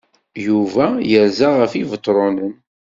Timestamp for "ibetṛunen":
1.81-2.53